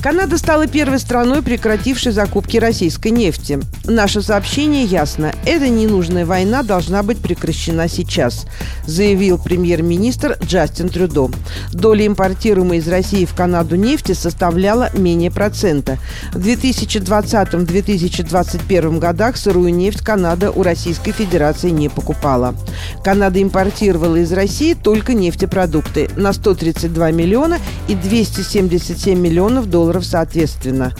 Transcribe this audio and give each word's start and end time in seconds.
Канада 0.00 0.38
стала 0.38 0.68
первой 0.68 1.00
страной, 1.00 1.42
прекратившей 1.42 2.12
закупки 2.12 2.56
российской 2.56 3.08
нефти. 3.08 3.58
Наше 3.84 4.22
сообщение 4.22 4.84
ясно. 4.84 5.32
Эта 5.44 5.68
ненужная 5.68 6.24
война 6.24 6.62
должна 6.62 7.02
быть 7.02 7.18
прекращена 7.18 7.88
сейчас, 7.88 8.46
заявил 8.86 9.38
премьер-министр 9.38 10.38
Джастин 10.40 10.88
Трюдо. 10.88 11.30
Доля 11.72 12.06
импортируемой 12.06 12.78
из 12.78 12.86
России 12.86 13.24
в 13.24 13.34
Канаду 13.34 13.74
нефти 13.74 14.12
составляла 14.12 14.96
менее 14.96 15.32
процента. 15.32 15.98
В 16.32 16.38
2020-2021 16.38 19.00
годах 19.00 19.36
сырую 19.36 19.74
нефть 19.74 20.04
Канада 20.04 20.52
у 20.52 20.62
Российской 20.62 21.10
Федерации 21.10 21.70
не 21.70 21.88
покупала. 21.88 22.54
Канада 23.02 23.42
импортировала 23.42 24.14
из 24.16 24.32
России 24.32 24.74
только 24.74 25.12
нефтепродукты 25.12 26.08
на 26.14 26.32
132 26.32 27.10
миллиона 27.10 27.58
и 27.88 27.96
277 27.96 29.18
миллионов 29.18 29.68
долларов 29.68 29.87
долларов 29.88 30.04
соответственно. 30.04 30.92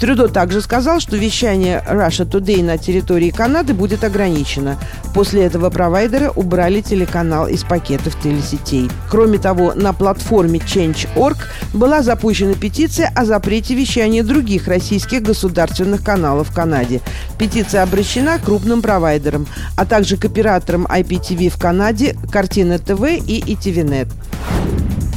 Трюдо 0.00 0.28
также 0.28 0.62
сказал, 0.62 1.00
что 1.00 1.16
вещание 1.16 1.84
Russia 1.86 2.26
Today 2.26 2.64
на 2.64 2.78
территории 2.78 3.30
Канады 3.30 3.74
будет 3.74 4.02
ограничено. 4.02 4.78
После 5.14 5.44
этого 5.44 5.68
провайдеры 5.68 6.30
убрали 6.30 6.80
телеканал 6.80 7.48
из 7.48 7.64
пакетов 7.64 8.18
телесетей. 8.22 8.90
Кроме 9.10 9.38
того, 9.38 9.74
на 9.74 9.92
платформе 9.92 10.58
Change.org 10.58 11.36
была 11.74 12.02
запущена 12.02 12.54
петиция 12.54 13.12
о 13.14 13.26
запрете 13.26 13.74
вещания 13.74 14.22
других 14.22 14.68
российских 14.68 15.22
государственных 15.22 16.02
каналов 16.02 16.48
в 16.48 16.54
Канаде. 16.54 17.02
Петиция 17.38 17.82
обращена 17.82 18.38
крупным 18.38 18.80
провайдерам, 18.80 19.46
а 19.76 19.84
также 19.84 20.16
к 20.16 20.24
операторам 20.24 20.86
IPTV 20.86 21.50
в 21.50 21.58
Канаде, 21.58 22.16
Картина 22.32 22.78
ТВ 22.78 23.02
и 23.26 23.42
ITVNet. 23.54 24.08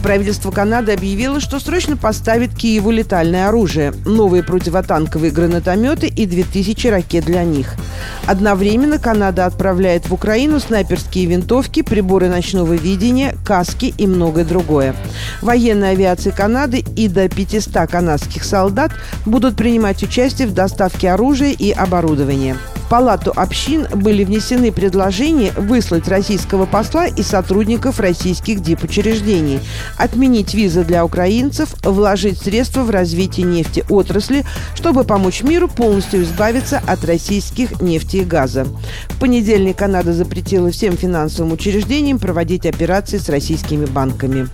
Правительство 0.03 0.51
Канады 0.51 0.91
объявило, 0.91 1.39
что 1.39 1.61
срочно 1.61 1.95
поставит 1.95 2.53
Киеву 2.53 2.91
летальное 2.91 3.47
оружие, 3.47 3.93
новые 4.05 4.43
противотанковые 4.43 5.31
гранатометы 5.31 6.07
и 6.07 6.25
2000 6.25 6.87
ракет 6.87 7.23
для 7.23 7.45
них. 7.45 7.75
Одновременно 8.27 8.99
Канада 8.99 9.45
отправляет 9.45 10.09
в 10.09 10.13
Украину 10.13 10.59
снайперские 10.59 11.27
винтовки, 11.27 11.83
приборы 11.83 12.27
ночного 12.27 12.73
видения, 12.73 13.37
каски 13.45 13.93
и 13.97 14.05
многое 14.05 14.43
другое. 14.43 14.93
Военная 15.41 15.91
авиация 15.91 16.33
Канады 16.33 16.83
и 16.97 17.07
до 17.07 17.29
500 17.29 17.89
канадских 17.89 18.43
солдат 18.43 18.91
будут 19.25 19.55
принимать 19.55 20.03
участие 20.03 20.49
в 20.49 20.53
доставке 20.53 21.11
оружия 21.11 21.51
и 21.51 21.71
оборудования. 21.71 22.57
Палату 22.89 23.33
общин 23.35 23.87
были 23.93 24.23
внесены 24.23 24.71
предложения 24.71 25.51
выслать 25.57 26.07
российского 26.07 26.65
посла 26.65 27.07
и 27.07 27.23
сотрудников 27.23 27.99
российских 27.99 28.61
дипучреждений, 28.61 29.59
отменить 29.97 30.53
визы 30.53 30.83
для 30.83 31.03
украинцев, 31.03 31.75
вложить 31.83 32.39
средства 32.39 32.81
в 32.81 32.89
развитие 32.89 33.45
нефтеотрасли, 33.45 34.45
чтобы 34.75 35.03
помочь 35.03 35.43
миру 35.43 35.67
полностью 35.67 36.23
избавиться 36.23 36.81
от 36.85 37.03
российских 37.05 37.81
нефти 37.81 38.17
и 38.17 38.23
газа. 38.23 38.67
В 39.09 39.19
понедельник 39.19 39.77
Канада 39.77 40.13
запретила 40.13 40.71
всем 40.71 40.97
финансовым 40.97 41.53
учреждениям 41.53 42.19
проводить 42.19 42.65
операции 42.65 43.17
с 43.17 43.29
российскими 43.29 43.85
банками. 43.85 44.47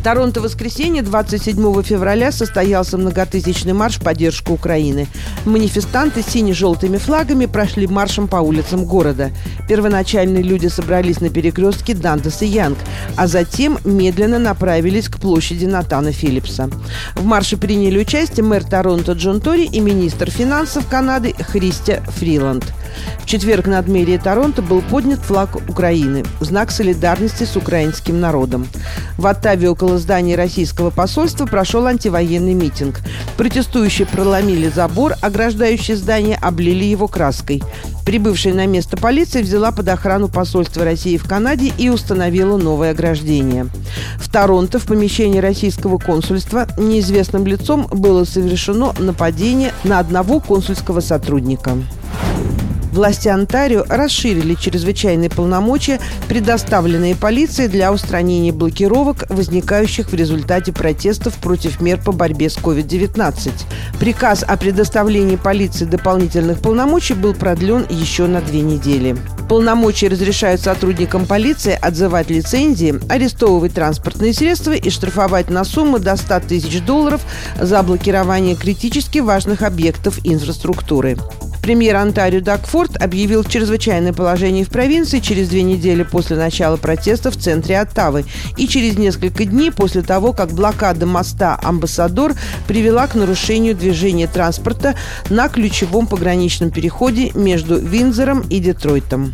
В 0.00 0.02
Торонто 0.02 0.40
в 0.40 0.44
воскресенье 0.44 1.02
27 1.02 1.82
февраля 1.82 2.32
состоялся 2.32 2.96
многотысячный 2.96 3.74
марш 3.74 3.96
в 3.96 4.02
поддержку 4.02 4.54
Украины. 4.54 5.06
Манифестанты 5.44 6.22
с 6.22 6.32
сине-желтыми 6.32 6.96
флагами 6.96 7.44
прошли 7.44 7.86
маршем 7.86 8.26
по 8.26 8.36
улицам 8.36 8.86
города. 8.86 9.30
Первоначально 9.68 10.38
люди 10.38 10.68
собрались 10.68 11.20
на 11.20 11.28
перекрестке 11.28 11.92
Дантес 11.92 12.40
и 12.40 12.46
Янг, 12.46 12.78
а 13.14 13.26
затем 13.26 13.76
медленно 13.84 14.38
направились 14.38 15.10
к 15.10 15.18
площади 15.18 15.66
Натана 15.66 16.12
Филлипса. 16.12 16.70
В 17.14 17.26
марше 17.26 17.58
приняли 17.58 17.98
участие 17.98 18.42
мэр 18.42 18.64
Торонто 18.64 19.12
Джон 19.12 19.42
Тори 19.42 19.66
и 19.66 19.80
министр 19.80 20.30
финансов 20.30 20.88
Канады 20.88 21.34
Христия 21.34 22.02
Фриланд. 22.16 22.64
В 23.18 23.26
четверг 23.26 23.66
над 23.66 23.88
мэрией 23.88 24.18
Торонто 24.18 24.62
был 24.62 24.82
поднят 24.82 25.20
флаг 25.20 25.56
Украины 25.68 26.24
знак 26.40 26.70
солидарности 26.70 27.44
с 27.44 27.56
украинским 27.56 28.20
народом. 28.20 28.66
В 29.18 29.26
Оттаве 29.26 29.68
около 29.68 29.98
здания 29.98 30.36
российского 30.36 30.90
посольства 30.90 31.46
прошел 31.46 31.86
антивоенный 31.86 32.54
митинг. 32.54 33.00
Протестующие 33.36 34.06
проломили 34.06 34.68
забор, 34.68 35.14
ограждающий 35.20 35.94
здание, 35.94 36.38
облили 36.40 36.84
его 36.84 37.08
краской. 37.08 37.62
Прибывшая 38.04 38.54
на 38.54 38.66
место 38.66 38.96
полиция 38.96 39.42
взяла 39.42 39.70
под 39.70 39.88
охрану 39.88 40.28
посольство 40.28 40.84
России 40.84 41.16
в 41.16 41.28
Канаде 41.28 41.72
и 41.76 41.90
установила 41.90 42.56
новое 42.56 42.90
ограждение. 42.90 43.68
В 44.16 44.28
Торонто 44.28 44.78
в 44.78 44.86
помещении 44.86 45.38
российского 45.38 45.98
консульства 45.98 46.66
неизвестным 46.76 47.46
лицом 47.46 47.86
было 47.92 48.24
совершено 48.24 48.92
нападение 48.98 49.72
на 49.84 49.98
одного 49.98 50.40
консульского 50.40 51.00
сотрудника. 51.00 51.76
Власти 52.92 53.28
Онтарио 53.28 53.84
расширили 53.88 54.54
чрезвычайные 54.54 55.30
полномочия, 55.30 56.00
предоставленные 56.28 57.14
полицией 57.14 57.68
для 57.68 57.92
устранения 57.92 58.52
блокировок, 58.52 59.24
возникающих 59.28 60.10
в 60.10 60.14
результате 60.14 60.72
протестов 60.72 61.34
против 61.36 61.80
мер 61.80 62.00
по 62.02 62.12
борьбе 62.12 62.50
с 62.50 62.56
COVID-19. 62.56 63.52
Приказ 63.98 64.44
о 64.46 64.56
предоставлении 64.56 65.36
полиции 65.36 65.84
дополнительных 65.84 66.60
полномочий 66.60 67.14
был 67.14 67.34
продлен 67.34 67.86
еще 67.88 68.26
на 68.26 68.40
две 68.40 68.60
недели. 68.60 69.16
Полномочия 69.48 70.08
разрешают 70.08 70.60
сотрудникам 70.60 71.26
полиции 71.26 71.76
отзывать 71.80 72.30
лицензии, 72.30 73.00
арестовывать 73.08 73.74
транспортные 73.74 74.32
средства 74.32 74.72
и 74.72 74.90
штрафовать 74.90 75.50
на 75.50 75.64
сумму 75.64 75.98
до 75.98 76.16
100 76.16 76.40
тысяч 76.40 76.80
долларов 76.82 77.20
за 77.60 77.82
блокирование 77.82 78.54
критически 78.54 79.18
важных 79.18 79.62
объектов 79.62 80.18
инфраструктуры. 80.24 81.16
Премьер 81.62 81.96
Онтарио 81.96 82.40
Дакфорд 82.40 83.00
объявил 83.02 83.44
чрезвычайное 83.44 84.12
положение 84.12 84.64
в 84.64 84.70
провинции 84.70 85.20
через 85.20 85.48
две 85.48 85.62
недели 85.62 86.02
после 86.02 86.36
начала 86.36 86.76
протестов 86.76 87.36
в 87.36 87.40
центре 87.40 87.78
Оттавы 87.78 88.24
и 88.56 88.66
через 88.66 88.96
несколько 88.96 89.44
дней 89.44 89.70
после 89.70 90.02
того, 90.02 90.32
как 90.32 90.52
блокада 90.52 91.06
моста 91.06 91.58
«Амбассадор» 91.62 92.34
привела 92.66 93.06
к 93.06 93.14
нарушению 93.14 93.74
движения 93.74 94.26
транспорта 94.26 94.94
на 95.28 95.48
ключевом 95.48 96.06
пограничном 96.06 96.70
переходе 96.70 97.30
между 97.34 97.78
Винзором 97.78 98.40
и 98.48 98.58
Детройтом. 98.58 99.32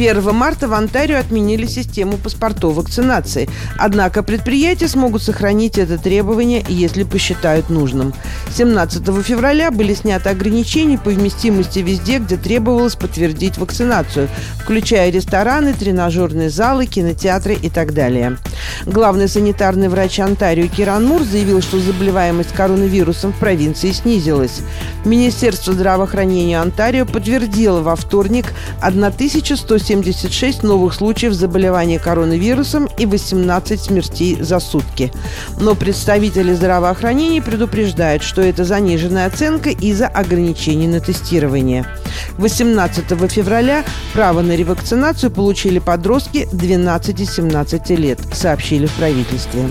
1 0.00 0.34
марта 0.34 0.66
в 0.66 0.72
Онтарио 0.72 1.18
отменили 1.18 1.66
систему 1.66 2.16
паспортов 2.16 2.74
вакцинации. 2.76 3.50
Однако 3.76 4.22
предприятия 4.22 4.88
смогут 4.88 5.22
сохранить 5.22 5.76
это 5.76 5.98
требование, 5.98 6.64
если 6.68 7.04
посчитают 7.04 7.68
нужным. 7.68 8.14
17 8.56 9.04
февраля 9.22 9.70
были 9.70 9.92
сняты 9.92 10.30
ограничения 10.30 10.96
по 10.96 11.10
вместимости 11.10 11.80
везде, 11.80 12.18
где 12.18 12.38
требовалось 12.38 12.96
подтвердить 12.96 13.58
вакцинацию, 13.58 14.28
включая 14.62 15.10
рестораны, 15.10 15.74
тренажерные 15.74 16.48
залы, 16.48 16.86
кинотеатры 16.86 17.54
и 17.54 17.68
так 17.68 17.92
далее. 17.92 18.38
Главный 18.86 19.28
санитарный 19.28 19.88
врач 19.88 20.18
Онтарио 20.18 20.66
Киран 20.66 21.04
Мур 21.04 21.22
заявил, 21.22 21.60
что 21.60 21.78
заболеваемость 21.78 22.52
коронавирусом 22.52 23.32
в 23.32 23.38
провинции 23.38 23.92
снизилась. 23.92 24.60
Министерство 25.04 25.74
здравоохранения 25.74 26.60
Онтарио 26.60 27.04
подтвердило 27.04 27.80
во 27.80 27.96
вторник 27.96 28.46
1170 28.80 29.89
176 29.90 30.62
новых 30.62 30.94
случаев 30.94 31.32
заболевания 31.32 31.98
коронавирусом 31.98 32.88
и 32.96 33.06
18 33.06 33.80
смертей 33.80 34.40
за 34.40 34.60
сутки. 34.60 35.12
Но 35.58 35.74
представители 35.74 36.54
здравоохранения 36.54 37.42
предупреждают, 37.42 38.22
что 38.22 38.40
это 38.40 38.64
заниженная 38.64 39.26
оценка 39.26 39.70
из-за 39.70 40.06
ограничений 40.06 40.86
на 40.86 41.00
тестирование. 41.00 41.84
18 42.38 43.04
февраля 43.32 43.84
право 44.12 44.42
на 44.42 44.54
ревакцинацию 44.54 45.32
получили 45.32 45.80
подростки 45.80 46.46
12-17 46.52 47.96
лет, 47.96 48.20
сообщили 48.32 48.86
в 48.86 48.92
правительстве. 48.92 49.64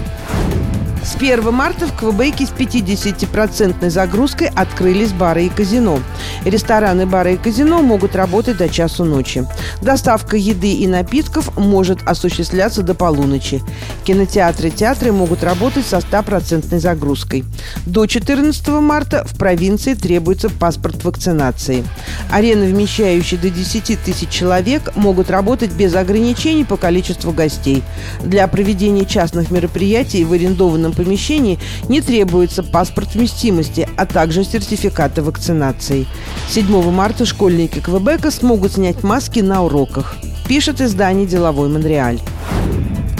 С 1.09 1.15
1 1.15 1.51
марта 1.51 1.87
в 1.87 1.97
Квебеке 1.97 2.45
с 2.45 2.51
50% 2.51 3.89
загрузкой 3.89 4.51
открылись 4.55 5.11
бары 5.11 5.45
и 5.45 5.49
казино. 5.49 5.99
Рестораны, 6.45 7.07
бары 7.07 7.33
и 7.33 7.37
казино 7.37 7.81
могут 7.81 8.15
работать 8.15 8.57
до 8.57 8.69
часу 8.69 9.05
ночи. 9.05 9.43
Доставка 9.81 10.37
еды 10.37 10.71
и 10.71 10.87
напитков 10.87 11.57
может 11.57 12.07
осуществляться 12.07 12.83
до 12.83 12.93
полуночи. 12.93 13.63
Кинотеатры 14.05 14.67
и 14.67 14.71
театры 14.71 15.11
могут 15.11 15.43
работать 15.43 15.87
со 15.87 15.97
100% 15.97 16.77
загрузкой. 16.77 17.43
До 17.87 18.05
14 18.05 18.67
марта 18.67 19.25
в 19.25 19.35
провинции 19.35 19.95
требуется 19.95 20.51
паспорт 20.51 21.03
вакцинации. 21.03 21.83
Арены, 22.29 22.67
вмещающие 22.67 23.39
до 23.39 23.49
10 23.49 23.99
тысяч 24.03 24.29
человек, 24.29 24.95
могут 24.95 25.31
работать 25.31 25.71
без 25.71 25.95
ограничений 25.95 26.65
по 26.65 26.77
количеству 26.77 27.31
гостей. 27.31 27.81
Для 28.23 28.47
проведения 28.47 29.05
частных 29.05 29.49
мероприятий 29.49 30.23
в 30.23 30.33
арендованном 30.33 30.93
помещении 31.03 31.59
не 31.87 32.01
требуется 32.01 32.61
паспорт 32.61 33.15
вместимости, 33.15 33.87
а 33.95 34.05
также 34.05 34.43
сертификаты 34.43 35.21
вакцинации. 35.21 36.05
7 36.49 36.91
марта 36.91 37.25
школьники 37.25 37.79
Квебека 37.79 38.31
смогут 38.31 38.73
снять 38.73 39.03
маски 39.03 39.39
на 39.39 39.63
уроках, 39.63 40.15
пишет 40.47 40.81
издание 40.81 41.25
«Деловой 41.25 41.69
Монреаль». 41.69 42.19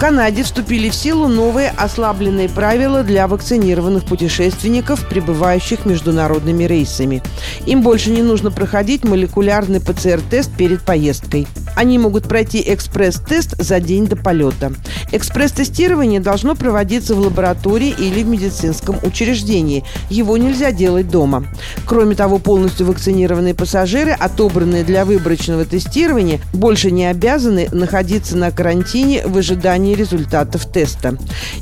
Канаде 0.00 0.44
вступили 0.44 0.88
в 0.88 0.94
силу 0.94 1.28
новые 1.28 1.74
ослабленные 1.76 2.48
правила 2.48 3.02
для 3.02 3.28
вакцинированных 3.28 4.06
путешественников, 4.06 5.06
прибывающих 5.06 5.84
международными 5.84 6.64
рейсами. 6.64 7.22
Им 7.66 7.82
больше 7.82 8.08
не 8.08 8.22
нужно 8.22 8.50
проходить 8.50 9.04
молекулярный 9.04 9.78
ПЦР-тест 9.78 10.52
перед 10.56 10.80
поездкой. 10.80 11.46
Они 11.76 11.98
могут 11.98 12.26
пройти 12.26 12.62
экспресс-тест 12.66 13.62
за 13.62 13.78
день 13.78 14.06
до 14.06 14.16
полета. 14.16 14.72
Экспресс-тестирование 15.12 16.20
должно 16.20 16.54
проводиться 16.54 17.14
в 17.14 17.20
лаборатории 17.20 17.94
или 17.96 18.22
в 18.22 18.26
медицинском 18.26 18.98
учреждении. 19.02 19.84
Его 20.08 20.38
нельзя 20.38 20.72
делать 20.72 21.10
дома. 21.10 21.44
Кроме 21.84 22.14
того, 22.14 22.38
полностью 22.38 22.86
вакцинированные 22.86 23.54
пассажиры, 23.54 24.12
отобранные 24.12 24.82
для 24.82 25.04
выборочного 25.04 25.66
тестирования, 25.66 26.40
больше 26.54 26.90
не 26.90 27.04
обязаны 27.04 27.68
находиться 27.70 28.36
на 28.36 28.50
карантине 28.50 29.26
в 29.26 29.36
ожидании 29.36 29.89
ожидании 29.90 29.94
результатов 29.94 30.66
теста. 30.66 31.16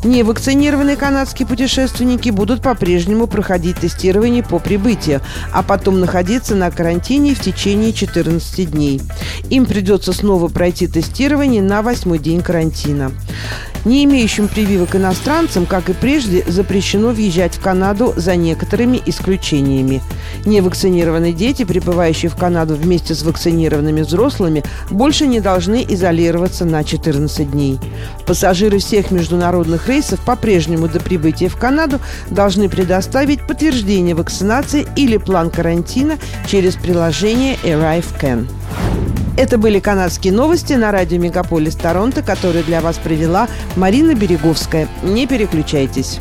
Невакцинированные 0.05 0.97
канадские 0.97 1.47
путешественники 1.47 2.31
будут 2.31 2.63
по-прежнему 2.63 3.27
проходить 3.27 3.79
тестирование 3.79 4.43
по 4.43 4.59
прибытию, 4.59 5.21
а 5.53 5.63
потом 5.63 6.01
находиться 6.01 6.55
на 6.55 6.71
карантине 6.71 7.35
в 7.35 7.41
течение 7.41 7.93
14 7.93 8.71
дней. 8.71 9.01
Им 9.51 9.67
придется 9.67 10.13
снова 10.13 10.49
пройти 10.49 10.87
тестирование 10.87 11.63
на 11.63 11.83
восьмой 11.83 12.19
день 12.19 12.43
карантина. 12.43 13.13
Не 13.89 14.05
имеющим 14.05 14.49
прививок 14.49 14.97
иностранцам, 14.97 15.65
как 15.65 15.89
и 15.89 15.95
прежде, 15.95 16.45
запрещено 16.47 17.09
въезжать 17.09 17.55
в 17.55 17.63
Канаду 17.63 18.13
за 18.17 18.37
некоторыми 18.37 19.01
исключениями. 19.07 20.03
Невакцинированные 20.45 21.33
дети, 21.33 21.65
прибывающие 21.65 22.31
в 22.31 22.37
Канаду 22.37 22.75
вместе 22.75 23.15
с 23.15 23.23
вакцинированными 23.23 24.03
взрослыми, 24.03 24.63
больше 24.91 25.27
не 25.27 25.41
должны 25.41 25.87
изолироваться 25.89 26.67
на 26.67 26.85
14 26.85 27.51
дней. 27.51 27.81
Пассажиры 28.27 28.79
всех 28.79 29.11
международных 29.11 29.89
рейсов 29.89 30.21
по-прежнему 30.21 30.87
до 30.87 31.01
прибытия 31.01 31.49
в 31.49 31.57
Канаду 31.57 31.99
должны 32.29 32.69
предоставить 32.69 33.47
подтверждение 33.47 34.15
вакцинации 34.15 34.87
или 34.97 35.17
план 35.17 35.49
карантина 35.49 36.19
через 36.47 36.75
приложение 36.75 37.57
ArriveCan. 37.65 38.49
Это 39.39 39.57
были 39.57 39.79
канадские 39.79 40.33
новости 40.33 40.73
на 40.73 40.91
радио 40.91 41.17
Мегаполис 41.17 41.77
Торонто, 41.77 42.25
которые 42.25 42.65
для 42.65 42.81
вас 42.81 42.99
провела 42.99 43.47
Марина 43.77 44.17
Береговская. 44.17 44.89
Не 45.05 45.29
переключайтесь. 45.29 46.19